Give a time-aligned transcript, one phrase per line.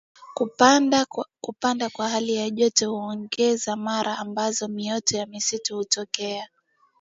[1.39, 6.49] Kupanda kwa hali joto huongeza mara ambazo mioto ya msituni hutokea